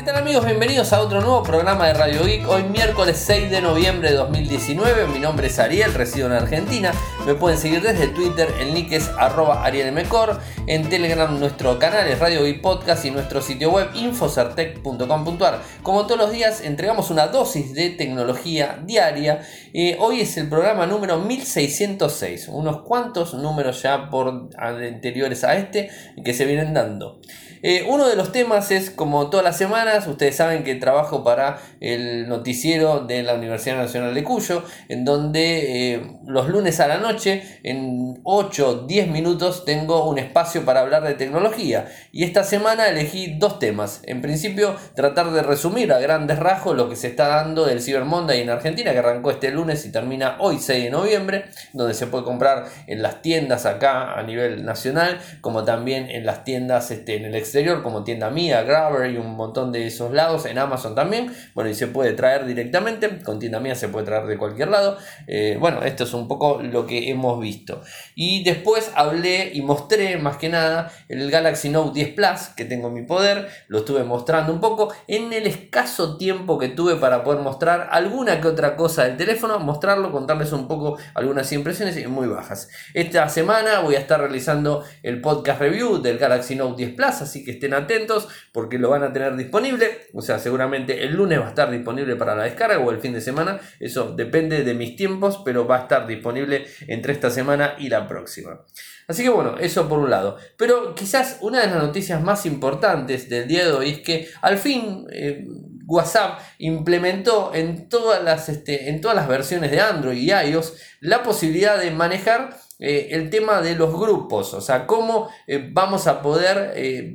[0.00, 0.46] ¿Qué tal amigos?
[0.46, 2.48] Bienvenidos a otro nuevo programa de Radio Geek.
[2.48, 5.08] Hoy miércoles 6 de noviembre de 2019.
[5.08, 6.90] Mi nombre es Ariel, resido en Argentina.
[7.26, 9.62] Me pueden seguir desde Twitter, el nick es arroba.
[10.66, 15.60] En Telegram nuestro canal es Radio Geek Podcast y nuestro sitio web infocertec.com.ar.
[15.82, 19.42] Como todos los días entregamos una dosis de tecnología diaria.
[19.74, 22.48] Eh, hoy es el programa número 1606.
[22.48, 25.90] Unos cuantos números ya por anteriores a este
[26.24, 27.20] que se vienen dando.
[27.62, 31.58] Eh, uno de los temas es, como todas las semanas, ustedes saben que trabajo para
[31.80, 36.96] el noticiero de la Universidad Nacional de Cuyo, en donde eh, los lunes a la
[36.96, 41.86] noche, en 8 10 minutos, tengo un espacio para hablar de tecnología.
[42.12, 44.00] Y esta semana elegí dos temas.
[44.04, 48.06] En principio, tratar de resumir a grandes rasgos lo que se está dando del Cyber
[48.06, 52.06] Monday en Argentina, que arrancó este lunes y termina hoy 6 de noviembre, donde se
[52.06, 57.16] puede comprar en las tiendas acá a nivel nacional, como también en las tiendas este,
[57.16, 57.49] en el exterior
[57.82, 61.34] como tienda mía, Grabber y un montón de esos lados, en Amazon también.
[61.54, 64.96] Bueno, y se puede traer directamente, con tienda mía se puede traer de cualquier lado.
[65.26, 67.82] Eh, bueno, esto es un poco lo que hemos visto.
[68.14, 72.88] Y después hablé y mostré más que nada el Galaxy Note 10 Plus que tengo
[72.88, 77.22] en mi poder, lo estuve mostrando un poco en el escaso tiempo que tuve para
[77.24, 82.28] poder mostrar alguna que otra cosa del teléfono, mostrarlo, contarles un poco algunas impresiones muy
[82.28, 82.68] bajas.
[82.94, 87.39] Esta semana voy a estar realizando el podcast review del Galaxy Note 10 Plus, así
[87.44, 90.08] que estén atentos porque lo van a tener disponible.
[90.14, 93.12] O sea, seguramente el lunes va a estar disponible para la descarga o el fin
[93.12, 93.60] de semana.
[93.78, 98.06] Eso depende de mis tiempos, pero va a estar disponible entre esta semana y la
[98.06, 98.60] próxima.
[99.06, 100.38] Así que bueno, eso por un lado.
[100.56, 104.56] Pero quizás una de las noticias más importantes del día de hoy es que al
[104.56, 105.46] fin eh,
[105.90, 111.22] WhatsApp implementó en todas, las, este, en todas las versiones de Android y iOS la
[111.22, 116.22] posibilidad de manejar eh, el tema de los grupos, o sea, cómo eh, vamos a
[116.22, 117.12] poder eh,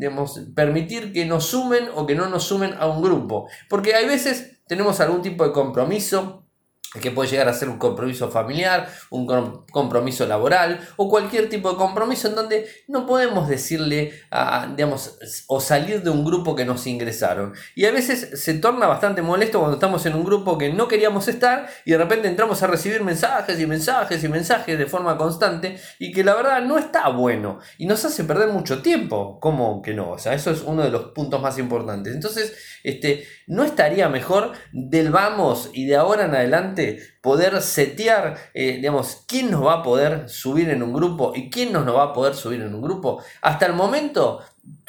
[0.53, 3.47] permitir que nos sumen o que no nos sumen a un grupo.
[3.67, 6.44] Porque hay veces tenemos algún tipo de compromiso
[7.01, 9.25] que puede llegar a ser un compromiso familiar, un
[9.71, 15.17] compromiso laboral o cualquier tipo de compromiso en donde no podemos decirle, a, digamos,
[15.47, 17.53] o salir de un grupo que nos ingresaron.
[17.75, 21.27] Y a veces se torna bastante molesto cuando estamos en un grupo que no queríamos
[21.27, 25.79] estar y de repente entramos a recibir mensajes y mensajes y mensajes de forma constante
[25.99, 29.39] y que la verdad no está bueno y nos hace perder mucho tiempo.
[29.39, 30.11] ¿Cómo que no?
[30.11, 32.13] O sea, eso es uno de los puntos más importantes.
[32.13, 32.53] Entonces,
[32.85, 39.23] este, ¿no estaría mejor del vamos y de ahora en adelante poder setear, eh, digamos,
[39.27, 42.13] quién nos va a poder subir en un grupo y quién no nos va a
[42.13, 43.23] poder subir en un grupo.
[43.41, 44.41] Hasta el momento,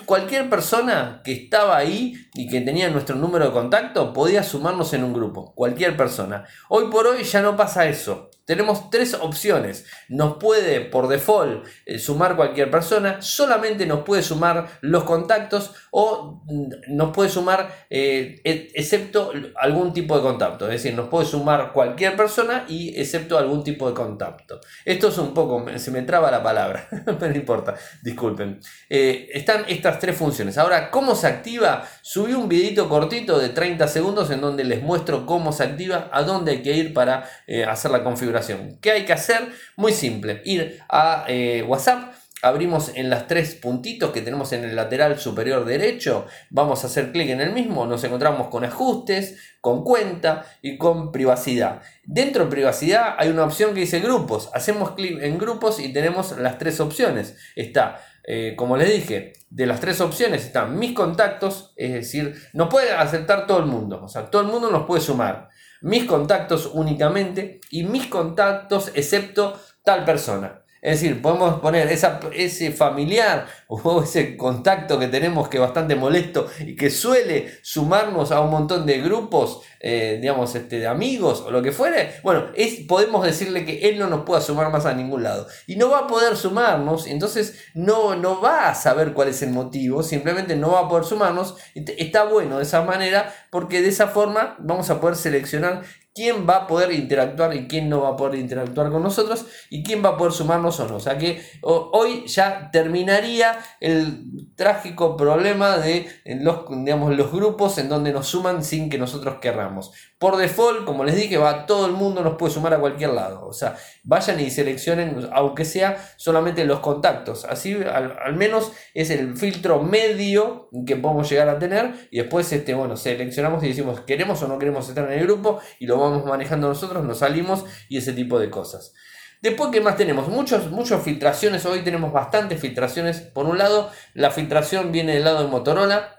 [0.05, 5.05] cualquier persona que estaba ahí y que tenía nuestro número de contacto podía sumarnos en
[5.05, 5.55] un grupo.
[5.55, 6.45] Cualquier persona.
[6.69, 8.31] Hoy por hoy ya no pasa eso.
[8.47, 9.87] Tenemos tres opciones.
[10.09, 16.45] Nos puede por default eh, sumar cualquier persona, solamente nos puede sumar los contactos o
[16.47, 20.67] mm, nos puede sumar eh, e, excepto algún tipo de contacto.
[20.67, 24.61] Es decir, nos puede sumar cualquier persona y excepto algún tipo de contacto.
[24.85, 28.61] Esto es un poco, se me traba la palabra, pero no importa, disculpen.
[28.89, 30.57] Eh, están estas tres funciones.
[30.57, 31.85] Ahora, ¿cómo se activa?
[32.01, 36.23] Subí un videito cortito de 30 segundos en donde les muestro cómo se activa, a
[36.23, 37.29] dónde hay que ir para
[37.67, 38.36] hacer la configuración
[38.81, 39.49] ¿Qué hay que hacer?
[39.77, 44.77] Muy simple, ir a eh, WhatsApp, abrimos en las tres puntitos que tenemos en el
[44.77, 49.83] lateral superior derecho, vamos a hacer clic en el mismo, nos encontramos con ajustes, con
[49.83, 51.83] cuenta y con privacidad.
[52.05, 56.37] Dentro de privacidad hay una opción que dice grupos, hacemos clic en grupos y tenemos
[56.39, 57.37] las tres opciones.
[57.57, 62.69] Está, eh, como les dije, de las tres opciones están mis contactos, es decir, no
[62.69, 65.49] puede aceptar todo el mundo, o sea, todo el mundo nos puede sumar
[65.83, 70.66] mis contactos únicamente y mis contactos excepto tal persona.
[70.87, 76.47] Es decir, podemos poner ese familiar o ese contacto que tenemos que es bastante molesto
[76.61, 81.51] y que suele sumarnos a un montón de grupos, eh, digamos, este, de amigos o
[81.51, 82.21] lo que fuere.
[82.23, 85.49] Bueno, es, podemos decirle que él no nos pueda sumar más a ningún lado.
[85.67, 89.51] Y no va a poder sumarnos, entonces no, no va a saber cuál es el
[89.51, 91.57] motivo, simplemente no va a poder sumarnos.
[91.75, 95.83] Está bueno de esa manera porque de esa forma vamos a poder seleccionar
[96.17, 99.83] quién va a poder interactuar y quién no va a poder interactuar con nosotros y
[99.83, 100.97] quién va a poder sumarnos o no.
[100.97, 107.91] O sea que hoy ya terminaría el trágico problema de los, digamos, los grupos en
[107.91, 109.93] donde nos suman sin que nosotros querramos.
[110.19, 113.47] Por default, como les dije, va todo el mundo nos puede sumar a cualquier lado.
[113.47, 117.45] O sea, vayan y seleccionen, aunque sea solamente los contactos.
[117.45, 122.09] Así al, menos es el filtro medio que podemos llegar a tener.
[122.11, 125.61] Y después, este, bueno, seleccionamos y decimos queremos o no queremos estar en el grupo
[125.79, 128.95] y lo vamos manejando nosotros, nos salimos y ese tipo de cosas.
[129.43, 130.29] Después, ¿qué más tenemos?
[130.29, 131.67] Muchos, muchas filtraciones.
[131.67, 133.21] Hoy tenemos bastantes filtraciones.
[133.21, 136.17] Por un lado, la filtración viene del lado de Motorola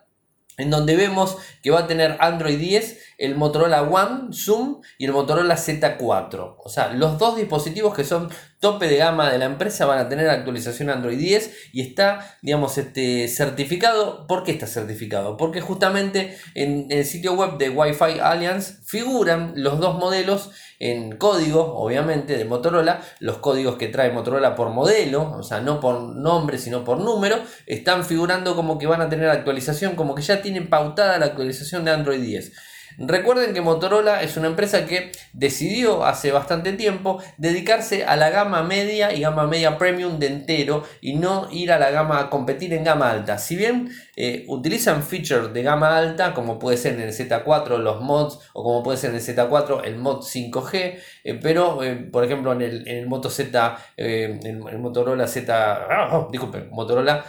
[0.57, 5.11] en donde vemos que va a tener Android 10, el Motorola One, Zoom y el
[5.11, 6.55] Motorola Z4.
[6.63, 8.29] O sea, los dos dispositivos que son
[8.59, 12.77] tope de gama de la empresa van a tener actualización Android 10 y está, digamos,
[12.77, 14.25] este, certificado.
[14.27, 15.37] ¿Por qué está certificado?
[15.37, 21.75] Porque justamente en el sitio web de Wi-Fi Alliance figuran los dos modelos en código,
[21.75, 26.59] obviamente, de Motorola, los códigos que trae Motorola por modelo, o sea, no por nombre,
[26.59, 30.69] sino por número, están figurando como que van a tener actualización, como que ya tienen
[30.69, 32.53] pautada la actualización de Android 10.
[32.97, 38.63] Recuerden que Motorola es una empresa que decidió hace bastante tiempo dedicarse a la gama
[38.63, 42.73] media y gama media premium de entero y no ir a la gama a competir
[42.73, 43.37] en gama alta.
[43.37, 48.01] Si bien eh, utilizan features de gama alta, como puede ser en el Z4 los
[48.01, 52.23] mods o como puede ser en el Z4 el mod 5G, eh, pero eh, por
[52.23, 57.23] ejemplo en el, Moto Z, el, Motorola Z, ah, disculpen, Motorola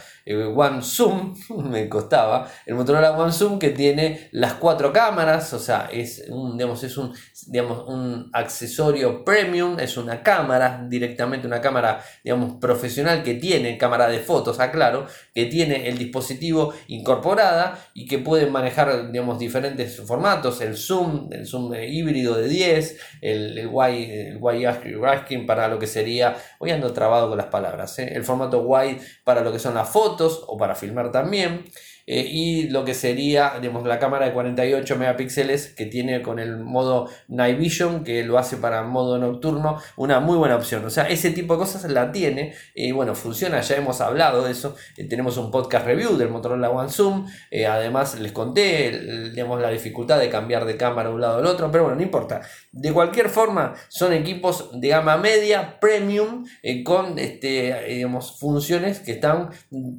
[0.55, 1.35] One Zoom,
[1.69, 6.57] me costaba, el Motorola One Zoom que tiene las cuatro cámaras, o sea, es un,
[6.57, 7.13] digamos, es un,
[7.47, 14.07] digamos, un accesorio premium, es una cámara, directamente una cámara, digamos, profesional que tiene cámara
[14.07, 20.61] de fotos, aclaro, que tiene el dispositivo incorporada y que puede manejar, digamos, diferentes formatos,
[20.61, 26.35] el zoom, el zoom híbrido de 10, el, el wide, el para lo que sería,
[26.59, 28.11] hoy ando trabado con las palabras, ¿eh?
[28.13, 31.65] el formato wide para lo que son las fotos o para filmar también.
[32.11, 36.57] Eh, y lo que sería digamos, la cámara de 48 megapíxeles que tiene con el
[36.57, 40.83] modo Night Vision que lo hace para modo nocturno una muy buena opción.
[40.85, 43.61] O sea ese tipo de cosas la tiene y bueno funciona.
[43.61, 44.75] Ya hemos hablado de eso.
[44.97, 47.27] Eh, tenemos un podcast review del Motorola One Zoom.
[47.51, 51.45] Eh, además les conté digamos, la dificultad de cambiar de cámara de un lado al
[51.45, 51.69] otro.
[51.71, 52.41] Pero bueno no importa.
[52.71, 56.43] De cualquier forma son equipos de gama media premium
[56.83, 59.51] con este, digamos, funciones que están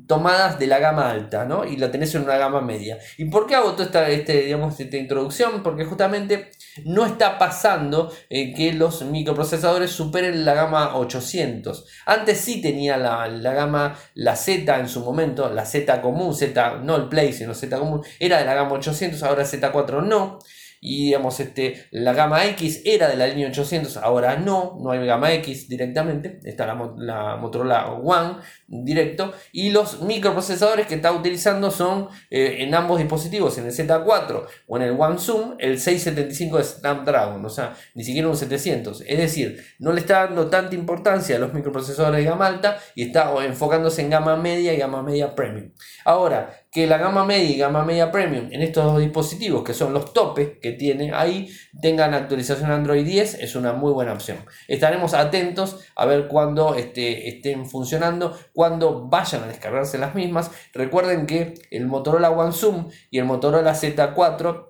[0.08, 1.64] tomadas de la gama alta ¿no?
[1.64, 2.98] y la en una gama media.
[3.18, 5.62] ¿Y por qué hago toda esta, este, digamos, esta introducción?
[5.62, 6.50] Porque justamente
[6.84, 11.86] no está pasando eh, que los microprocesadores superen la gama 800.
[12.06, 16.78] Antes sí tenía la, la, gama, la Z en su momento, la Z común, Z,
[16.82, 20.38] no el Play, sino Z común, era de la gama 800, ahora Z4 no
[20.80, 25.04] y digamos, este, la gama X era de la línea 800, ahora no, no hay
[25.06, 28.36] gama X directamente, está la, la Motorola One
[28.70, 34.46] directo y los microprocesadores que está utilizando son eh, en ambos dispositivos, en el Z4
[34.68, 39.02] o en el One Zoom, el 675 de Snapdragon, o sea, ni siquiera un 700,
[39.06, 43.02] es decir, no le está dando tanta importancia a los microprocesadores de gama alta y
[43.02, 45.72] está enfocándose en gama media y gama media premium.
[46.04, 49.92] Ahora, que la gama media y gama media premium en estos dos dispositivos, que son
[49.92, 51.50] los topes que tiene ahí,
[51.82, 54.38] tengan actualización Android 10, es una muy buena opción.
[54.68, 60.50] Estaremos atentos a ver cuando este, estén funcionando, cuando vayan a descargarse las mismas.
[60.74, 64.66] Recuerden que el Motorola One Zoom y el Motorola Z4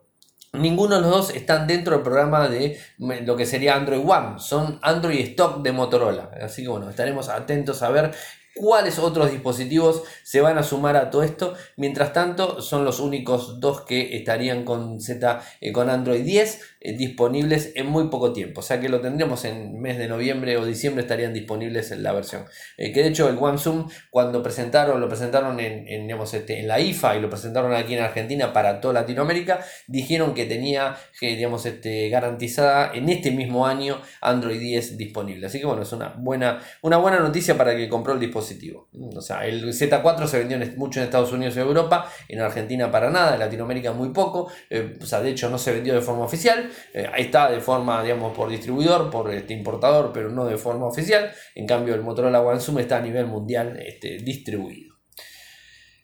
[0.53, 4.79] Ninguno de los dos están dentro del programa de lo que sería Android One, son
[4.83, 6.31] Android Stock de Motorola.
[6.41, 8.13] Así que bueno, estaremos atentos a ver
[8.55, 11.55] cuáles otros dispositivos se van a sumar a todo esto.
[11.77, 16.80] Mientras tanto, son los únicos dos que estarían con Z eh, con Android 10 eh,
[16.81, 18.61] disponibles en muy poco tiempo.
[18.61, 22.13] O sea que lo tendremos en mes de noviembre o diciembre estarían disponibles en la
[22.13, 22.45] versión.
[22.77, 26.81] Eh, que de hecho el One Zoom cuando presentaron, lo presentaron en, este, en la
[26.81, 32.09] IFA y lo presentaron aquí en Argentina para toda Latinoamérica, dijeron que tenía digamos, este,
[32.09, 35.47] garantizada en este mismo año Android 10 disponible.
[35.47, 38.89] Así que bueno, es una buena, una buena noticia para el que compró el dispositivo
[39.17, 43.11] o sea, el Z4 se vendió mucho en Estados Unidos y Europa, en Argentina para
[43.11, 44.51] nada, en Latinoamérica muy poco.
[44.69, 46.70] Eh, o sea, de hecho no se vendió de forma oficial.
[46.95, 51.31] Eh, está de forma, digamos, por distribuidor, por este importador, pero no de forma oficial.
[51.55, 54.91] En cambio, el Motorola One Zoom está a nivel mundial este, distribuido.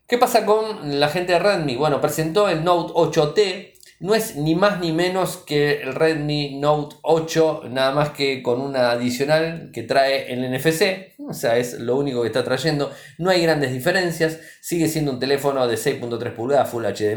[0.09, 1.75] ¿Qué pasa con la gente de Redmi?
[1.75, 6.97] Bueno, presentó el Note 8T, no es ni más ni menos que el Redmi Note
[7.03, 11.97] 8, nada más que con una adicional que trae el NFC, o sea, es lo
[11.97, 12.93] único que está trayendo.
[13.19, 17.17] No hay grandes diferencias, sigue siendo un teléfono de 6.3 pulgadas Full HD+,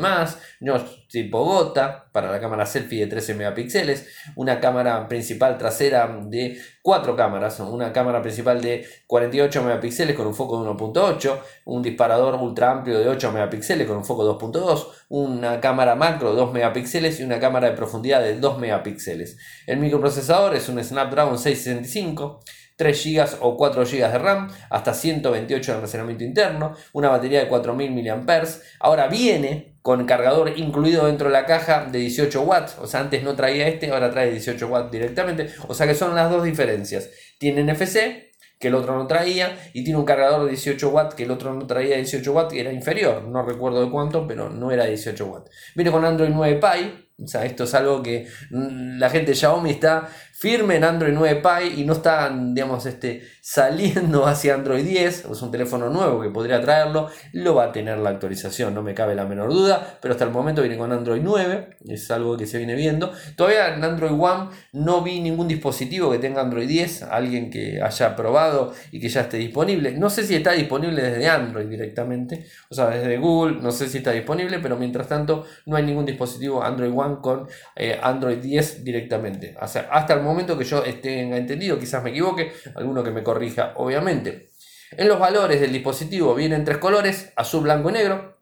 [0.61, 7.15] no tipo gota, la cámara selfie de 13 megapíxeles, una cámara principal trasera de 4
[7.15, 12.71] cámaras, una cámara principal de 48 megapíxeles con un foco de 1.8, un disparador ultra
[12.71, 17.19] amplio de 8 megapíxeles con un foco de 2.2, una cámara macro de 2 megapíxeles
[17.19, 19.37] y una cámara de profundidad de 2 megapíxeles.
[19.65, 22.41] El microprocesador es un Snapdragon 665
[22.79, 27.49] 3 GB o 4 GB de RAM, hasta 128 de almacenamiento interno, una batería de
[27.49, 28.43] 4000 mAh.
[28.79, 33.21] Ahora viene con cargador incluido dentro de la caja de 18 watts, o sea, antes
[33.21, 37.09] no traía este, ahora trae 18 watts directamente, o sea que son las dos diferencias.
[37.37, 41.23] Tiene NFC, que el otro no traía y tiene un cargador de 18 watts que
[41.23, 44.71] el otro no traía 18 watts y era inferior, no recuerdo de cuánto, pero no
[44.71, 45.51] era 18 watts.
[45.75, 49.35] Viene con Android 9 Pie, o sea, esto es algo que mm, la gente de
[49.35, 50.09] Xiaomi está
[50.39, 55.25] firme en Android 9 Pie y no está, digamos, este, saliendo hacia Android 10.
[55.25, 57.09] Es un teléfono nuevo que podría traerlo.
[57.33, 59.97] Lo va a tener la actualización, no me cabe la menor duda.
[60.01, 61.77] Pero hasta el momento viene con Android 9.
[61.89, 63.11] Es algo que se viene viendo.
[63.35, 67.03] Todavía en Android One no vi ningún dispositivo que tenga Android 10.
[67.03, 69.91] Alguien que haya probado y que ya esté disponible.
[69.91, 72.45] No sé si está disponible desde Android directamente.
[72.69, 73.57] O sea, desde Google.
[73.61, 74.59] No sé si está disponible.
[74.59, 79.57] Pero mientras tanto no hay ningún dispositivo Android One con eh, Android 10 directamente.
[79.61, 83.23] O sea, hasta el momento que yo tenga entendido, quizás me equivoque, alguno que me
[83.23, 84.51] corrija, obviamente.
[84.91, 88.39] En los valores del dispositivo vienen tres colores, azul, blanco y negro,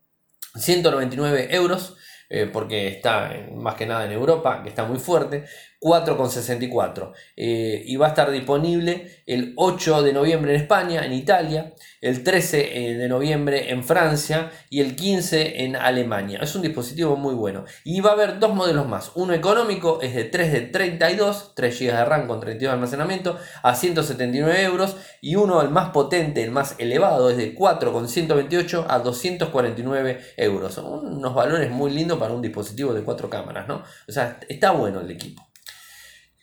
[0.55, 1.97] 199 euros.
[2.29, 5.45] Eh, porque está más que nada en Europa, que está muy fuerte.
[5.79, 11.73] 4,64 eh, y va a estar disponible el 8 de noviembre en España, en Italia,
[12.01, 16.39] el 13 eh, de noviembre en Francia y el 15 en Alemania.
[16.41, 19.11] Es un dispositivo muy bueno y va a haber dos modelos más.
[19.15, 23.37] Uno económico es de 3 de 32, 3 GB de RAM con 32 de almacenamiento
[23.61, 28.07] a 179 euros y uno el más potente, el más elevado es de 4 con
[28.07, 30.73] 128 a 249 euros.
[30.73, 30.85] Son
[31.17, 33.83] unos valores muy lindos para un dispositivo de 4 cámaras, ¿no?
[34.07, 35.46] O sea, está bueno el equipo.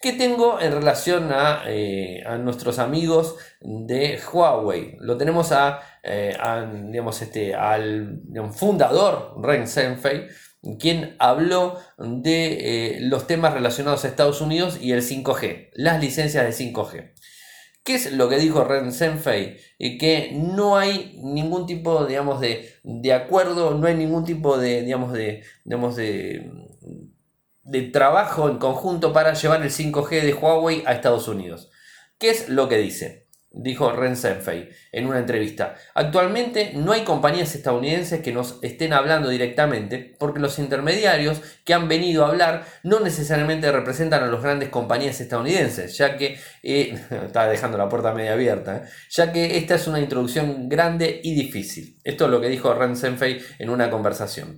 [0.05, 1.31] ¿Qué tengo en relación
[1.67, 4.99] eh, a, nuestros amigos de Huawei?
[5.01, 6.37] Lo tenemos a, eh,
[6.91, 8.21] digamos, este, al
[8.53, 10.27] fundador, Ren Zhengfei,
[10.79, 16.45] quien habló de eh, los temas relacionados a Estados Unidos y el 5G, las licencias
[16.45, 17.15] de 5G.
[17.83, 19.57] ¿Qué es lo que dijo Ren Zhengfei?
[19.79, 25.15] que no hay ningún tipo, digamos, de, de acuerdo, no hay ningún tipo de, digamos,
[25.15, 26.51] de, digamos, de
[27.65, 31.71] de trabajo en conjunto para llevar el 5G de Huawei a Estados Unidos.
[32.19, 33.25] ¿Qué es lo que dice?
[33.57, 35.77] Dijo Ren Zhengfei en una entrevista.
[35.95, 41.87] Actualmente no hay compañías estadounidenses que nos estén hablando directamente porque los intermediarios que han
[41.87, 47.47] venido a hablar no necesariamente representan a las grandes compañías estadounidenses, ya que eh, está
[47.47, 48.83] dejando la puerta media abierta, ¿eh?
[49.09, 52.01] ya que esta es una introducción grande y difícil.
[52.03, 54.57] Esto es lo que dijo Ren Zhengfei en una conversación.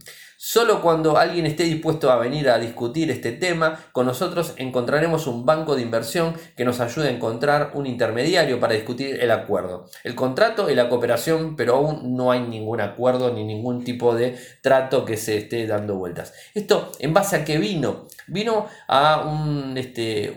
[0.49, 5.45] Solo cuando alguien esté dispuesto a venir a discutir este tema, con nosotros encontraremos un
[5.45, 10.15] banco de inversión que nos ayude a encontrar un intermediario para discutir el acuerdo, el
[10.15, 15.05] contrato y la cooperación, pero aún no hay ningún acuerdo ni ningún tipo de trato
[15.05, 16.33] que se esté dando vueltas.
[16.55, 18.07] Esto, ¿en base a qué vino?
[18.29, 20.33] Vino a un, este,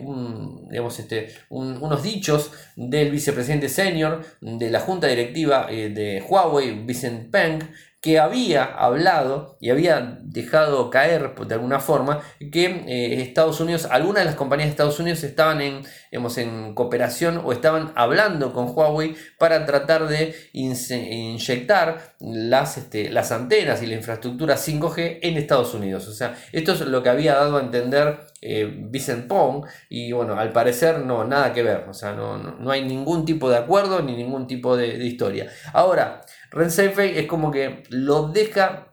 [0.72, 7.30] digamos, este, unos dichos del vicepresidente senior de la junta directiva eh, de Huawei, Vincent
[7.30, 7.60] Peng,
[8.02, 14.22] que había hablado y había dejado caer de alguna forma que eh, Estados Unidos, algunas
[14.22, 19.16] de las compañías de Estados Unidos estaban en, en cooperación o estaban hablando con Huawei
[19.38, 26.08] para tratar de inyectar las, este, las antenas y la infraestructura 5G en Estados Unidos.
[26.08, 30.40] O sea, esto es lo que había dado a entender eh, Vincent Pong y bueno,
[30.40, 31.86] al parecer no, nada que ver.
[31.90, 35.52] O sea, no, no, hay ningún tipo de acuerdo ni ningún tipo de, de historia.
[35.74, 38.90] Ahora, Renseife es como que lo deja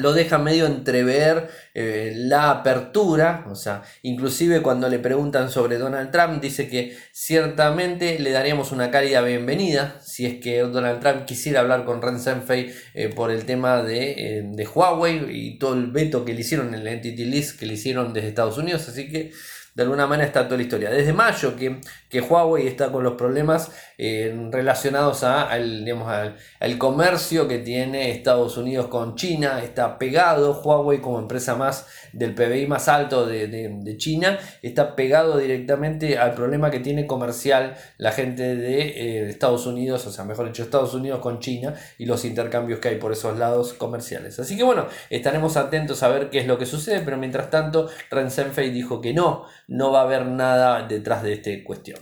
[0.00, 6.10] lo deja medio entrever eh, la apertura, o sea, inclusive cuando le preguntan sobre Donald
[6.10, 11.60] Trump, dice que ciertamente le daríamos una cálida bienvenida si es que Donald Trump quisiera
[11.60, 15.90] hablar con Ren Zhengfei eh, por el tema de, eh, de, Huawei y todo el
[15.90, 19.32] veto que le hicieron el Entity List que le hicieron desde Estados Unidos, así que
[19.78, 20.90] de alguna manera está toda la historia.
[20.90, 26.78] Desde mayo que, que Huawei está con los problemas eh, relacionados a, al, digamos, al,
[26.78, 32.66] comercio que tiene Estados Unidos con China, está pegado Huawei como empresa más del PBI
[32.66, 38.80] más alto de, China, está pegado directamente al problema que tiene comercial la gente de
[38.80, 42.88] eh, Estados Unidos, o sea, mejor dicho, Estados Unidos con China y los intercambios que
[42.88, 44.40] hay por esos lados comerciales.
[44.40, 47.88] Así que bueno, estaremos atentos a ver qué es lo que sucede, pero mientras tanto,
[48.10, 52.00] Ren Zhengfei dijo que no, no va a haber nada detrás de esta cuestión.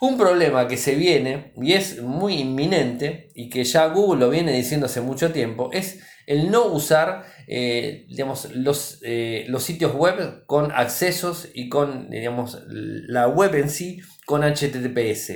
[0.00, 4.52] Un problema que se viene y es muy inminente y que ya Google lo viene
[4.52, 10.44] diciendo hace mucho tiempo es el no usar eh, digamos, los, eh, los, sitios web
[10.44, 15.32] con accesos y con digamos, la web en sí con HTTPS,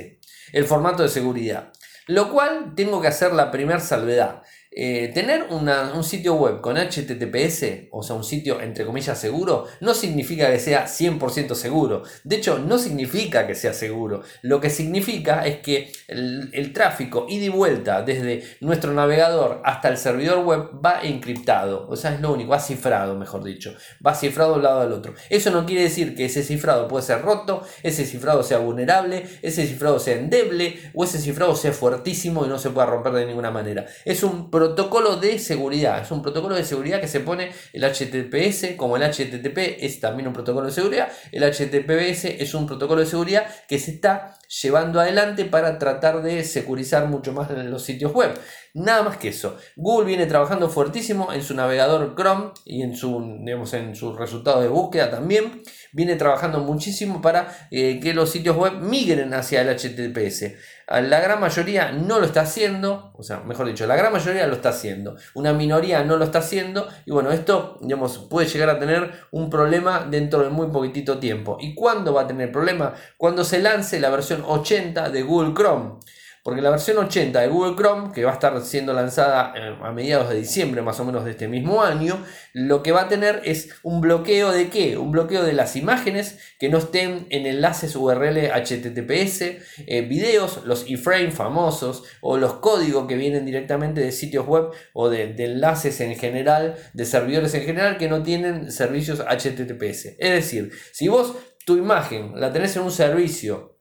[0.53, 1.73] el formato de seguridad.
[2.05, 4.43] Lo cual tengo que hacer la primera salvedad.
[4.75, 9.93] Eh, tener un sitio web con HTTPS, o sea, un sitio entre comillas seguro, no
[9.93, 12.03] significa que sea 100% seguro.
[12.23, 14.23] De hecho, no significa que sea seguro.
[14.41, 19.97] Lo que significa es que el, tráfico ida y vuelta desde nuestro navegador hasta el
[19.97, 21.87] servidor web va encriptado.
[21.87, 23.75] O sea, es lo único, va cifrado, mejor dicho.
[24.05, 25.13] Va cifrado de un lado al otro.
[25.29, 29.67] Eso no quiere decir que ese cifrado puede ser roto, ese cifrado sea vulnerable, ese
[29.67, 33.51] cifrado sea endeble o ese cifrado sea fuertísimo y no se pueda romper de ninguna
[33.51, 33.85] manera.
[34.05, 36.01] Es un protocolo de seguridad.
[36.01, 40.27] Es un protocolo de seguridad que se pone el HTTPS, como el HTTP es también
[40.27, 41.11] un protocolo de seguridad.
[41.33, 46.43] El HTTPS es un protocolo de seguridad que se está llevando adelante para tratar de
[46.43, 48.37] securizar mucho más los sitios web.
[48.75, 49.57] Nada más que eso.
[49.75, 54.63] Google viene trabajando fuertísimo en su navegador Chrome y en su, digamos, en sus resultados
[54.63, 55.61] de búsqueda también.
[55.91, 60.53] Viene trabajando muchísimo para eh, que los sitios web migren hacia el HTTPS.
[60.87, 64.55] La gran mayoría no lo está haciendo, o sea, mejor dicho, la gran mayoría lo
[64.55, 65.15] está haciendo.
[65.33, 69.49] Una minoría no lo está haciendo y bueno, esto, digamos, puede llegar a tener un
[69.49, 71.57] problema dentro de muy poquitito tiempo.
[71.59, 72.95] ¿Y cuándo va a tener problema?
[73.17, 74.09] Cuando se lance la
[74.43, 75.99] versión 80 de Google Chrome.
[76.43, 79.93] Porque la versión 80 de Google Chrome, que va a estar siendo lanzada eh, a
[79.93, 82.21] mediados de diciembre más o menos de este mismo año,
[82.51, 84.97] lo que va a tener es un bloqueo de qué?
[84.97, 89.41] Un bloqueo de las imágenes que no estén en enlaces URL HTTPS,
[89.87, 95.07] eh, videos, los iframe famosos o los códigos que vienen directamente de sitios web o
[95.07, 100.17] de, de enlaces en general, de servidores en general que no tienen servicios HTTPS.
[100.19, 101.33] Es decir, si vos
[101.65, 103.72] tu imagen la tenés en un servicio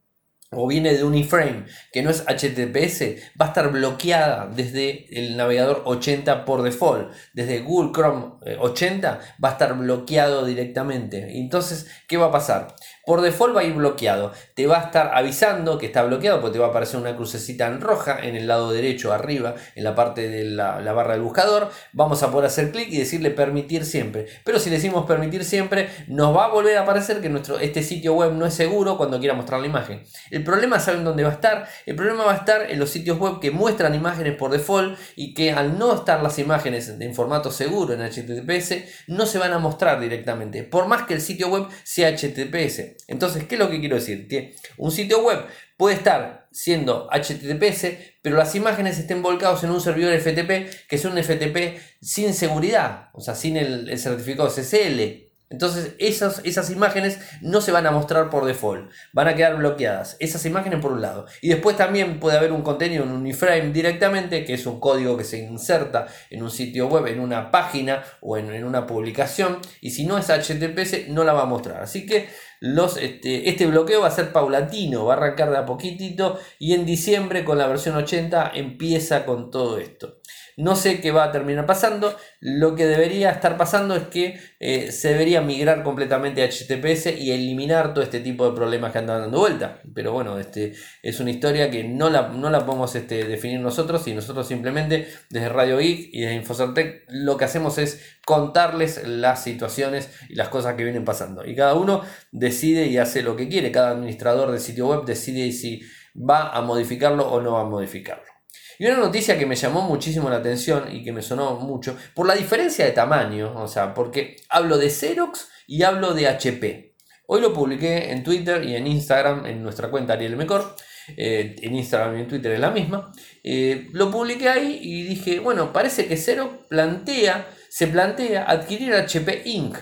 [0.52, 5.36] o viene de un iframe que no es HTTPS, va a estar bloqueada desde el
[5.36, 7.12] navegador 80 por default.
[7.32, 11.38] Desde Google Chrome 80 eh, va a estar bloqueado directamente.
[11.38, 12.74] Entonces, ¿qué va a pasar?
[13.04, 14.32] Por default va a ir bloqueado.
[14.54, 17.66] Te va a estar avisando que está bloqueado porque te va a aparecer una crucecita
[17.66, 21.70] en roja en el lado derecho arriba, en la parte de la, barra del buscador.
[21.92, 24.26] Vamos a poder hacer clic y decirle permitir siempre.
[24.44, 27.82] Pero si le decimos permitir siempre, nos va a volver a aparecer que nuestro, este
[27.82, 30.04] sitio web no es seguro cuando quiera mostrar la imagen.
[30.30, 31.68] El problema, ¿saben dónde va a estar?
[31.86, 35.34] El problema va a estar en los sitios web que muestran imágenes por default y
[35.34, 39.58] que al no estar las imágenes en formato seguro en HTTPS, no se van a
[39.58, 40.62] mostrar directamente.
[40.62, 42.91] Por más que el sitio web sea HTTPS.
[43.08, 44.28] Entonces, ¿qué es lo que quiero decir?
[44.76, 45.46] Un sitio web
[45.76, 47.86] puede estar siendo HTTPS,
[48.20, 53.08] pero las imágenes estén volcados en un servidor FTP, que es un FTP sin seguridad,
[53.14, 55.31] o sea, sin el, el certificado SSL.
[55.52, 60.16] Entonces esas, esas imágenes no se van a mostrar por default, van a quedar bloqueadas.
[60.18, 61.26] Esas imágenes por un lado.
[61.42, 65.16] Y después también puede haber un contenido en un iframe directamente, que es un código
[65.16, 69.58] que se inserta en un sitio web, en una página o en, una publicación.
[69.80, 71.82] Y si no es HTTPS, no la va a mostrar.
[71.82, 72.28] Así que
[72.60, 76.74] los, este, este bloqueo va a ser paulatino, va a arrancar de a poquitito y
[76.74, 80.20] en diciembre con la versión 80 empieza con todo esto.
[80.56, 82.16] No sé qué va a terminar pasando.
[82.40, 87.32] Lo que debería estar pasando es que eh, se debería migrar completamente a HTTPS y
[87.32, 89.80] eliminar todo este tipo de problemas que andan dando vuelta.
[89.94, 94.06] Pero bueno, este, es una historia que no la, no la podemos este, definir nosotros
[94.08, 99.42] y nosotros simplemente desde Radio Geek y desde Infocertec lo que hacemos es contarles las
[99.42, 101.44] situaciones y las cosas que vienen pasando.
[101.44, 103.72] Y cada uno decide y hace lo que quiere.
[103.72, 105.82] Cada administrador de sitio web decide si
[106.14, 108.31] va a modificarlo o no va a modificarlo.
[108.78, 112.26] Y una noticia que me llamó muchísimo la atención y que me sonó mucho, por
[112.26, 116.94] la diferencia de tamaño, o sea, porque hablo de Xerox y hablo de HP.
[117.26, 120.76] Hoy lo publiqué en Twitter y en Instagram, en nuestra cuenta Ariel Mecor.
[121.16, 123.12] Eh, en Instagram y en Twitter es la misma.
[123.42, 129.42] Eh, lo publiqué ahí y dije, bueno, parece que Xerox plantea, se plantea adquirir HP
[129.46, 129.76] Inc.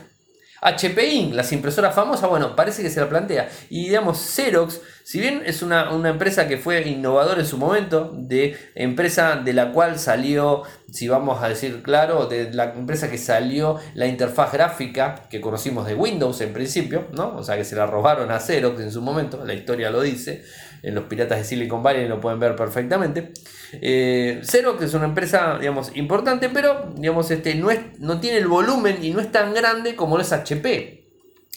[0.60, 3.48] HP Inc., las impresoras famosas, bueno, parece que se la plantea.
[3.70, 8.56] Y digamos, Xerox si bien es una, empresa que fue innovadora en su momento, de
[8.76, 13.80] empresa de la cual salió, si vamos a decir claro, de la empresa que salió
[13.94, 17.36] la interfaz gráfica que conocimos de Windows en principio, ¿no?
[17.36, 20.44] O sea que se la robaron a Xerox en su momento, la historia lo dice,
[20.82, 23.32] en los piratas de Silicon Valley lo pueden ver perfectamente.
[23.72, 28.46] Eh, Xerox es una empresa, digamos, importante, pero, digamos, este, no, es, no tiene el
[28.46, 31.00] volumen y no es tan grande como lo es HP.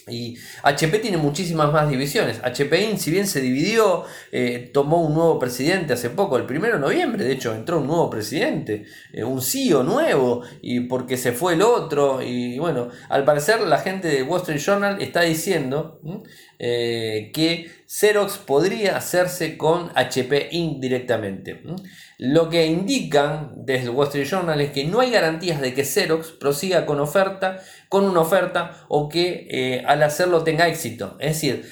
[0.08, 2.42] Y HP tiene muchísimas más divisiones.
[2.44, 6.76] HP Inc., si bien se dividió, eh, tomó un nuevo presidente hace poco, el primero
[6.76, 11.32] de noviembre, de hecho, entró un nuevo presidente, eh, un CEO nuevo, y porque se
[11.32, 12.22] fue el otro.
[12.22, 16.02] Y bueno, al parecer la gente de Wall Street Journal está diciendo
[16.60, 20.80] eh, que Xerox podría hacerse con HP Inc.
[20.80, 21.62] directamente.
[22.18, 25.86] Lo que indican desde el Wall Street Journal es que no hay garantías de que
[25.86, 31.18] Xerox prosiga con oferta, con una oferta o que eh, al hacerlo tenga éxito.
[31.20, 31.72] Es decir,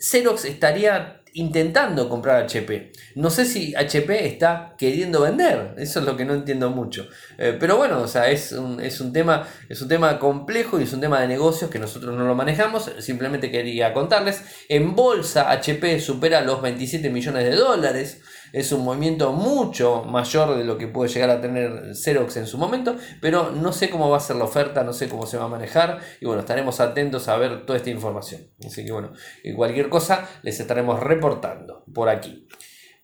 [0.00, 2.92] Xerox estaría intentando comprar HP.
[3.16, 7.08] No sé si HP está queriendo vender, eso es lo que no entiendo mucho.
[7.38, 10.84] Eh, pero bueno, o sea, es un, es, un tema, es un tema complejo y
[10.84, 12.90] es un tema de negocios que nosotros no lo manejamos.
[13.00, 18.22] Simplemente quería contarles, en bolsa HP supera los 27 millones de dólares
[18.54, 22.56] es un movimiento mucho mayor de lo que puede llegar a tener Xerox en su
[22.56, 25.46] momento, pero no sé cómo va a ser la oferta, no sé cómo se va
[25.46, 28.42] a manejar y bueno, estaremos atentos a ver toda esta información.
[28.64, 29.12] Así que bueno,
[29.56, 32.46] cualquier cosa les estaremos reportando por aquí.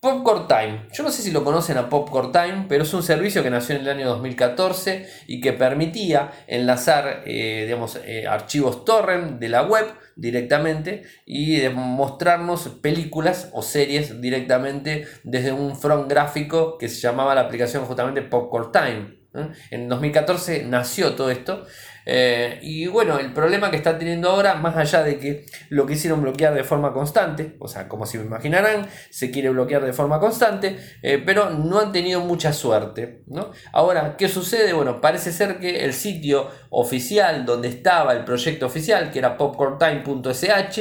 [0.00, 0.86] Popcorn Time.
[0.94, 3.76] Yo no sé si lo conocen a Popcorn Time, pero es un servicio que nació
[3.76, 9.62] en el año 2014 y que permitía enlazar eh, digamos, eh, archivos torrent de la
[9.62, 9.84] web
[10.16, 17.42] directamente y mostrarnos películas o series directamente desde un front gráfico que se llamaba la
[17.42, 19.19] aplicación justamente Popcorn Time.
[19.70, 21.64] En 2014 nació todo esto
[22.06, 26.22] eh, y bueno, el problema que está teniendo ahora, más allá de que lo quisieron
[26.22, 30.18] bloquear de forma constante, o sea, como si me imaginarán, se quiere bloquear de forma
[30.18, 33.22] constante, eh, pero no han tenido mucha suerte.
[33.26, 33.52] ¿no?
[33.72, 34.72] Ahora, ¿qué sucede?
[34.72, 40.80] Bueno, parece ser que el sitio oficial donde estaba el proyecto oficial, que era popcorntime.sh,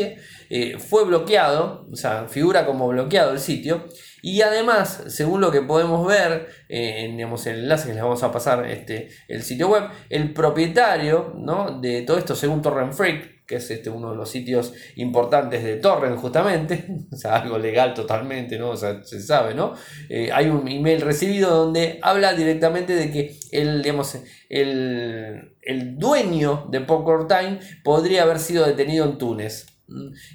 [0.51, 3.85] eh, fue bloqueado, o sea, figura como bloqueado el sitio.
[4.21, 8.23] Y además, según lo que podemos ver eh, en digamos, el enlace que les vamos
[8.23, 11.79] a pasar este, el sitio web, el propietario ¿no?
[11.79, 15.77] de todo esto, según Torrent Freak, que es este, uno de los sitios importantes de
[15.77, 18.69] Torrent justamente, o sea, algo legal totalmente, ¿no?
[18.69, 19.73] O sea, se sabe, ¿no?
[20.07, 26.67] Eh, hay un email recibido donde habla directamente de que el, digamos, el, el dueño
[26.69, 29.78] de Popcorn Time podría haber sido detenido en Túnez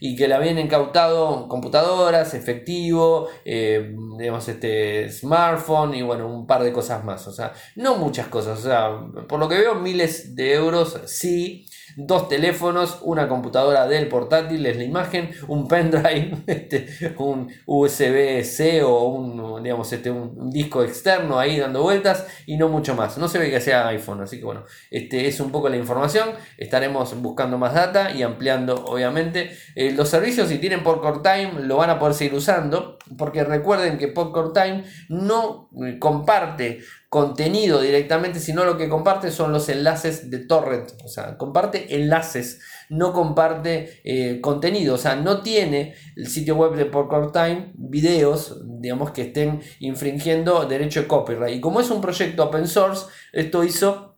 [0.00, 6.62] y que le habían incautado computadoras, efectivo, eh, digamos, este, smartphone y bueno, un par
[6.62, 7.26] de cosas más.
[7.26, 8.58] O sea, no muchas cosas.
[8.58, 11.66] O sea, por lo que veo, miles de euros sí.
[11.96, 19.04] Dos teléfonos, una computadora del portátil, es la imagen, un pendrive, este, un USB-C o
[19.04, 23.18] un, digamos, este, un, disco externo ahí dando vueltas y no mucho más.
[23.18, 26.30] No se ve que sea iPhone, así que bueno, este es un poco la información.
[26.58, 31.76] Estaremos buscando más data y ampliando, obviamente eh, los servicios, si tienen Popcorn Time, lo
[31.76, 36.80] van a poder seguir usando, porque recuerden que Popcorn Time no eh, comparte
[37.14, 42.58] contenido directamente, sino lo que comparte son los enlaces de torrent, o sea, comparte enlaces,
[42.88, 48.60] no comparte eh, contenido, o sea, no tiene el sitio web de Popcorn Time videos,
[48.80, 51.54] digamos, que estén infringiendo derecho de copyright.
[51.54, 54.13] Y como es un proyecto open source, esto hizo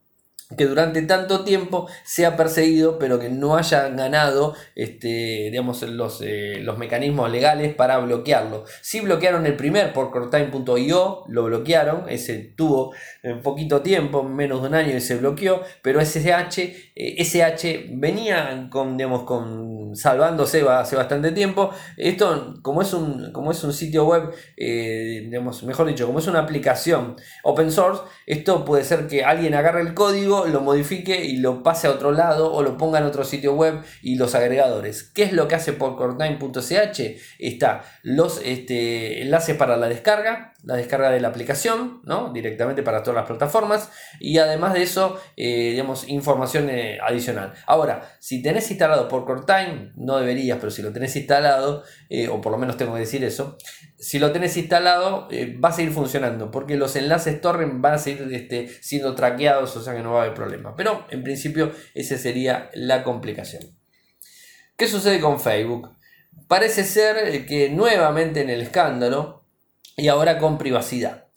[0.56, 6.20] que durante tanto tiempo se ha perseguido, pero que no haya ganado este, digamos, los,
[6.22, 8.64] eh, los mecanismos legales para bloquearlo.
[8.80, 14.68] Sí bloquearon el primer por cortime.io, lo bloquearon, ese tuvo un poquito tiempo, menos de
[14.68, 21.32] un año y se bloqueó, pero SH, SH eh, venía digamos, con salvándose hace bastante
[21.32, 21.70] tiempo.
[21.96, 26.26] Esto, como es un, como es un sitio web, eh, digamos, mejor dicho, como es
[26.26, 31.38] una aplicación open source, esto puede ser que alguien agarre el código lo modifique y
[31.38, 35.02] lo pase a otro lado o lo ponga en otro sitio web y los agregadores.
[35.02, 37.16] ¿Qué es lo que hace popcorn9.ch?
[37.38, 42.32] Está los este, enlaces para la descarga, la descarga de la aplicación, ¿no?
[42.32, 47.54] directamente para todas las plataformas y además de eso, eh, digamos, información eh, adicional.
[47.66, 52.40] Ahora, si tenés instalado Popcorn Time, no deberías, pero si lo tenés instalado, eh, o
[52.40, 53.56] por lo menos tengo que decir eso,
[53.98, 55.28] si lo tenés instalado,
[55.64, 59.82] va a seguir funcionando porque los enlaces torrent van a seguir este, siendo traqueados, o
[59.82, 60.74] sea que no va a haber problema.
[60.76, 63.62] Pero en principio, esa sería la complicación.
[64.76, 65.90] ¿Qué sucede con Facebook?
[66.48, 69.45] Parece ser que nuevamente en el escándalo,
[69.96, 71.28] y ahora con privacidad.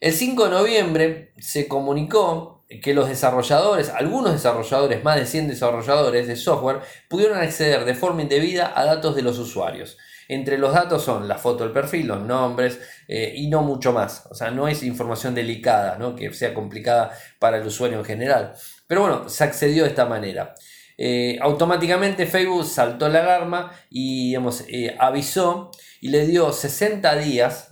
[0.00, 6.26] El 5 de noviembre se comunicó que los desarrolladores, algunos desarrolladores, más de 100 desarrolladores
[6.26, 9.96] de software, pudieron acceder de forma indebida a datos de los usuarios.
[10.28, 14.26] Entre los datos son la foto del perfil, los nombres eh, y no mucho más.
[14.30, 16.16] O sea, no es información delicada, ¿no?
[16.16, 18.54] que sea complicada para el usuario en general.
[18.86, 20.54] Pero bueno, se accedió de esta manera.
[20.96, 27.70] Eh, automáticamente Facebook saltó la alarma y digamos, eh, avisó y le dio 60 días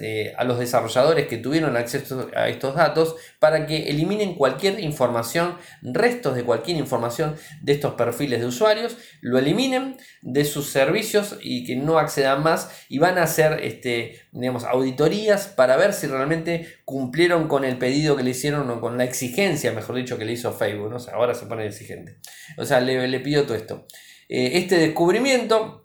[0.00, 5.56] eh, a los desarrolladores que tuvieron acceso a estos datos para que eliminen cualquier información,
[5.82, 11.64] restos de cualquier información de estos perfiles de usuarios, lo eliminen de sus servicios y
[11.64, 16.68] que no accedan más y van a hacer este, digamos, auditorías para ver si realmente
[16.84, 20.32] cumplieron con el pedido que le hicieron o con la exigencia, mejor dicho, que le
[20.32, 20.90] hizo Facebook.
[20.90, 20.98] ¿no?
[21.12, 22.18] ahora se pone exigente.
[22.56, 23.86] O sea, le, le pidió todo esto.
[24.28, 25.83] Eh, este descubrimiento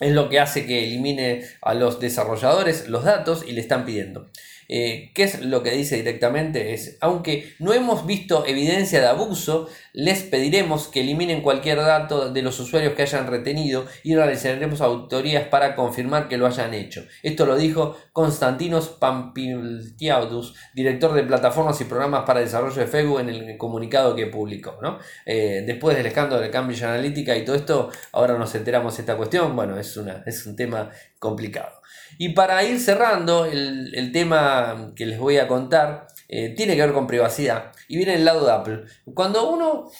[0.00, 4.30] es lo que hace que elimine a los desarrolladores los datos y le están pidiendo.
[4.68, 6.74] Eh, ¿Qué es lo que dice directamente?
[6.74, 12.42] Es, aunque no hemos visto evidencia de abuso, les pediremos que eliminen cualquier dato de
[12.42, 17.04] los usuarios que hayan retenido y realizaremos autorías para confirmar que lo hayan hecho.
[17.22, 23.28] Esto lo dijo Konstantinos Pampiltiadus, director de plataformas y programas para desarrollo de Facebook en
[23.30, 24.78] el comunicado que publicó.
[25.24, 29.16] Eh, después del escándalo de Cambridge Analytica y todo esto, ahora nos enteramos de esta
[29.16, 29.54] cuestión.
[29.56, 31.80] Bueno, es, una, es un tema complicado.
[32.18, 36.92] Y para ir cerrando, el, tema que les voy a contar eh, tiene que ver
[36.92, 38.84] con privacidad y viene del lado de Apple.
[39.14, 39.90] Cuando uno,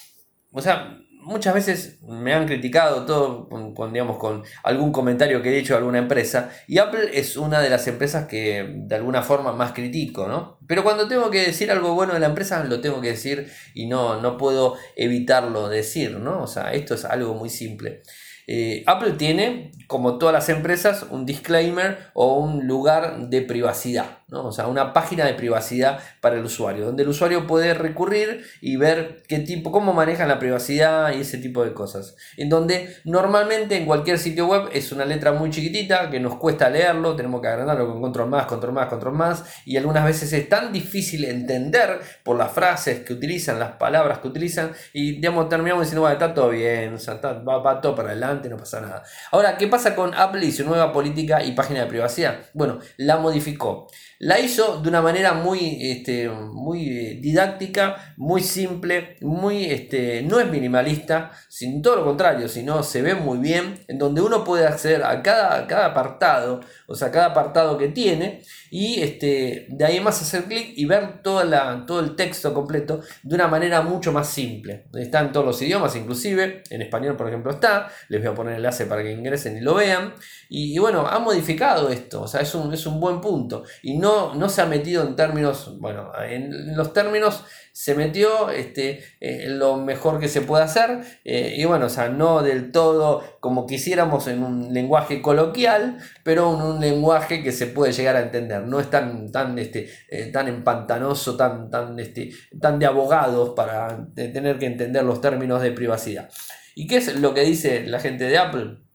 [0.52, 5.58] o sea, muchas veces me han criticado todo con, digamos, con algún comentario que he
[5.58, 9.52] hecho a alguna empresa y Apple es una de las empresas que de alguna forma
[9.52, 10.58] más critico, ¿no?
[10.68, 13.86] Pero cuando tengo que decir algo bueno de la empresa lo tengo que decir y
[13.86, 16.42] no, no puedo evitarlo decir, ¿no?
[16.42, 18.02] O sea, esto es algo muy simple.
[18.48, 24.52] Eh, Apple tiene, como todas las empresas, un disclaimer o un lugar de privacidad, o
[24.52, 29.22] sea, una página de privacidad para el usuario, donde el usuario puede recurrir y ver
[29.26, 32.14] qué tipo, cómo manejan la privacidad y ese tipo de cosas.
[32.36, 36.70] En donde normalmente en cualquier sitio web es una letra muy chiquitita que nos cuesta
[36.70, 40.48] leerlo, tenemos que agrandarlo con control más, control más, control más, y algunas veces es
[40.48, 45.82] tan difícil entender por las frases que utilizan, las palabras que utilizan, y digamos, terminamos
[45.82, 49.02] diciendo, bueno, está todo bien, va, va todo para adelante no pasa nada.
[49.30, 52.40] Ahora, ¿qué pasa con Apple y su nueva política y página de privacidad?
[52.52, 53.88] Bueno, la modificó.
[54.18, 60.40] La hizo de una manera muy, este, muy eh, didáctica, muy simple, muy, este, no
[60.40, 64.66] es minimalista, sin todo lo contrario, sino se ve muy bien, en donde uno puede
[64.66, 70.00] acceder a cada, cada apartado, o sea, cada apartado que tiene, y este, de ahí
[70.00, 74.12] más hacer clic y ver toda la, todo el texto completo de una manera mucho
[74.12, 74.86] más simple.
[74.94, 78.54] Está en todos los idiomas, inclusive, en español por ejemplo está, les voy a poner
[78.54, 80.14] el enlace para que ingresen y lo vean,
[80.48, 84.05] y, bueno, ha modificado esto, o sea, es un, es un buen punto, y no,
[84.34, 87.44] no se ha metido en términos, bueno, en los términos
[87.76, 92.08] se metió este, eh, lo mejor que se puede hacer, eh, y bueno, o sea,
[92.08, 97.66] no del todo como quisiéramos en un lenguaje coloquial, pero en un lenguaje que se
[97.66, 102.30] puede llegar a entender, no es tan, tan, este, eh, tan empantanoso, tan, tan, este,
[102.58, 106.30] tan de abogados para tener que entender los términos de privacidad.
[106.74, 108.85] ¿Y qué es lo que dice la gente de Apple?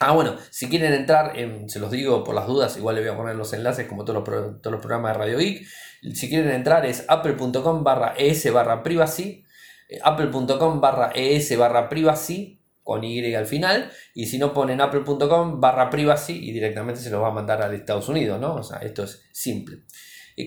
[0.00, 1.34] Ah, bueno, si quieren entrar,
[1.66, 4.28] se los digo por las dudas, igual les voy a poner los enlaces como todos
[4.28, 5.66] los, todos los programas de Radio Geek.
[6.14, 9.44] Si quieren entrar es apple.com barra es barra privacy,
[9.88, 15.60] eh, apple.com barra es barra privacy con Y al final, y si no ponen apple.com
[15.60, 18.54] barra privacy y directamente se los va a mandar al Estados Unidos, ¿no?
[18.54, 19.82] O sea, esto es simple.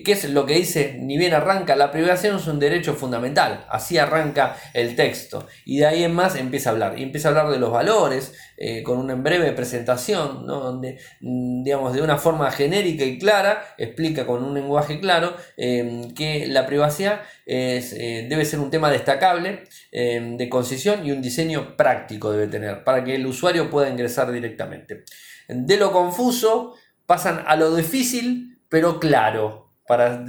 [0.00, 0.96] ¿Qué es lo que dice?
[0.98, 3.66] Ni bien arranca, la privacidad es un derecho fundamental.
[3.68, 5.46] Así arranca el texto.
[5.66, 6.98] Y de ahí en más empieza a hablar.
[6.98, 11.92] Y empieza a hablar de los valores, eh, con una breve presentación, donde, mm, digamos,
[11.92, 17.20] de una forma genérica y clara, explica con un lenguaje claro em, que la privacidad
[17.44, 22.84] eh, debe ser un tema destacable, em, de concisión y un diseño práctico debe tener,
[22.84, 25.04] para que el usuario pueda ingresar directamente.
[25.48, 26.74] De lo confuso
[27.06, 30.24] pasan a lo difícil, pero claro para,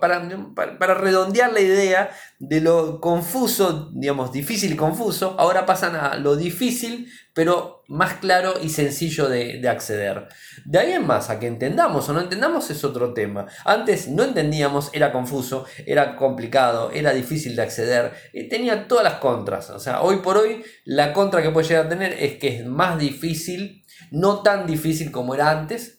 [0.00, 6.36] para, redondear la idea de lo confuso, digamos, difícil y confuso, ahora pasan a lo
[6.36, 10.28] difícil, pero más claro y sencillo de, acceder.
[10.64, 13.46] De ahí en más, a que entendamos o no entendamos es otro tema.
[13.66, 19.14] Antes no entendíamos, era confuso, era complicado, era difícil de acceder, y tenía todas las
[19.14, 19.68] contras.
[19.68, 22.66] O sea, hoy por hoy la contra que puede llegar a tener es que es
[22.66, 25.93] más difícil, no tan difícil como era antes,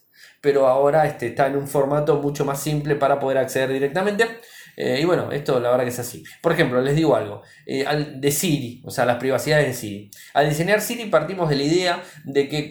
[0.46, 4.28] pero ahora este, está en un formato mucho más simple para poder acceder directamente.
[4.76, 6.22] Eh, y bueno, esto la verdad que es así.
[6.40, 10.10] Por ejemplo, les digo algo, eh, de Siri, o sea, las privacidades de Siri.
[10.34, 12.70] Al diseñar Siri partimos de la idea de que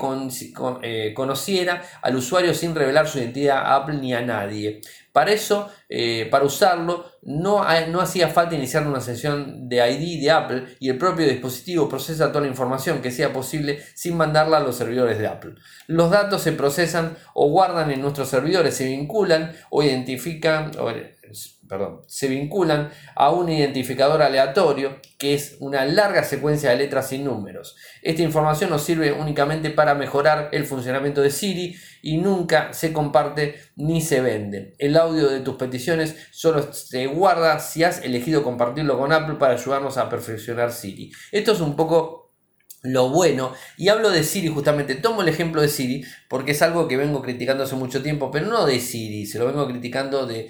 [0.83, 4.79] eh, conociera al usuario sin revelar su identidad a Apple ni a nadie.
[5.15, 5.69] Para eso,
[6.29, 10.97] para usarlo, no, no, hacía falta iniciar una sesión de ID de Apple y el
[10.97, 15.27] propio dispositivo procesa toda la información que sea posible sin mandarla a los servidores de
[15.27, 15.55] Apple.
[15.87, 20.71] Los datos se procesan o guardan en nuestros servidores, se vinculan o identifican,
[22.07, 27.75] se vinculan a un identificador aleatorio que es una larga secuencia de letras sin números.
[28.01, 33.55] Esta información nos sirve únicamente para mejorar el funcionamiento de Siri y nunca se comparte
[33.75, 34.75] ni se vende.
[34.77, 39.53] El audio de tus peticiones solo se guarda si has elegido compartirlo con Apple para
[39.53, 41.11] ayudarnos a perfeccionar Siri.
[41.31, 42.24] Esto es un poco
[42.85, 43.53] lo bueno.
[43.77, 47.21] Y hablo de Siri justamente, tomo el ejemplo de Siri porque es algo que vengo
[47.21, 50.49] criticando hace mucho tiempo, pero no de Siri, se lo vengo criticando de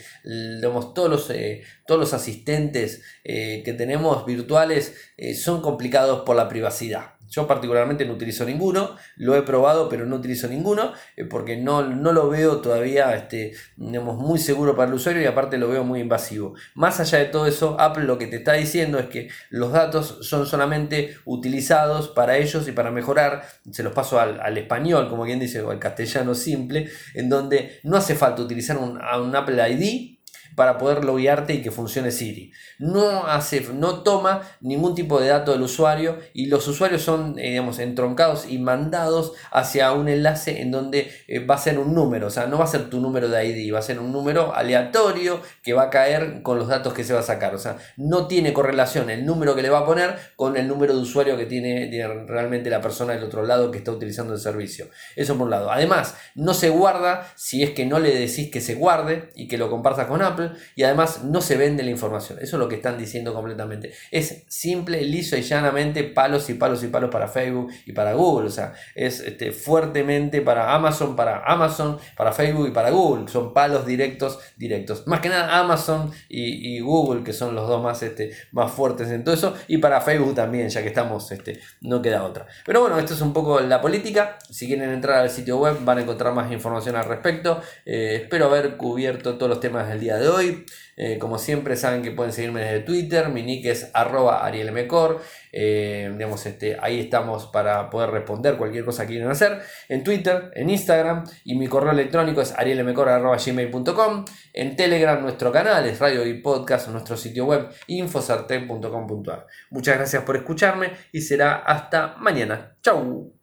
[0.94, 6.48] todos, los, eh, todos los asistentes eh, que tenemos virtuales eh, son complicados por la
[6.48, 7.15] privacidad.
[7.30, 11.84] Yo particularmente no utilizo ninguno, lo he probado pero no utilizo ninguno eh, porque no,
[11.84, 15.84] no, lo veo todavía este, digamos, muy seguro para el usuario y aparte lo veo
[15.84, 16.56] muy invasivo.
[16.76, 20.20] Más allá de todo eso, Apple lo que te está diciendo es que los datos
[20.22, 25.40] son solamente utilizados para ellos y para mejorar, se los paso al, español, como quien
[25.40, 30.15] dice, o al castellano simple, en donde no hace falta utilizar un, un Apple ID
[30.56, 32.52] para poder loguearte y que funcione Siri.
[32.80, 37.52] No, hace, no toma ningún tipo de dato del usuario y los usuarios son eh,
[37.52, 42.28] digamos, entroncados y mandados hacia un enlace en donde eh, va a ser un número,
[42.28, 44.56] o sea, no va a ser tu número de ID, va a ser un número
[44.56, 47.78] aleatorio que va a caer con los datos que se va a sacar, o sea,
[47.98, 51.38] no tiene correlación el número que le va a poner con el número de usuario
[51.38, 54.88] que tiene, tiene realmente la persona del otro lado que está utilizando el servicio.
[55.16, 55.72] Eso por un lado.
[55.72, 59.58] Además, no se guarda si es que no le decís que se guarde y que
[59.58, 60.45] lo compartas con Apple
[60.76, 62.40] y además no se vende la información.
[62.42, 63.94] Eso es lo que están diciendo completamente.
[64.12, 68.48] Es simple, liso y llanamente palos y palos y palos para Facebook y para Google.
[68.48, 73.28] O sea, es este, fuertemente para Amazon, para Amazon, para Facebook y para Google.
[73.28, 75.08] Son palos directos, directos.
[75.08, 79.24] Más que nada Amazon y, Google, que son los dos más, este, más fuertes en
[79.24, 79.54] todo eso.
[79.68, 82.46] Y para Facebook también, ya que estamos, este, no queda otra.
[82.66, 84.38] Pero bueno, esto es un poco la política.
[84.50, 87.62] Si quieren entrar al sitio web van a encontrar más información al respecto.
[87.86, 90.66] Eh, espero haber cubierto todos los temas del día de hoy.
[90.98, 95.22] Eh, como siempre saben que pueden seguirme desde Twitter, mi nick es arroba arielmecor.
[95.52, 99.60] Eh, digamos, este, ahí estamos para poder responder cualquier cosa que quieran hacer.
[99.90, 104.26] En Twitter, en Instagram y mi correo electrónico es arielmecor.gmail.com.
[104.54, 109.48] En Telegram nuestro canal es Radio y Podcast, nuestro sitio web infosarten.com.ar.
[109.72, 112.78] Muchas gracias por escucharme y será hasta mañana.
[112.82, 113.35] Chau.